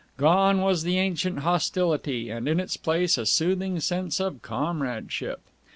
[0.17, 5.41] Gone was the ancient hostility, and in its place a soothing sense of comradeship.